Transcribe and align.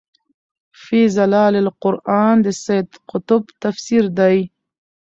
في 0.81 0.99
ظِلال 1.15 1.53
القُرآن 1.63 2.35
د 2.45 2.47
سيد 2.63 2.89
قُطب 3.09 3.41
تفسير 3.63 4.03
دی 4.17 4.37